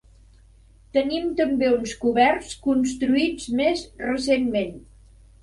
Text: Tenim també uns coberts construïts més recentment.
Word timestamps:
Tenim 0.97 1.27
també 1.41 1.69
uns 1.73 1.93
coberts 2.05 2.57
construïts 2.65 3.47
més 3.61 3.85
recentment. 4.09 4.75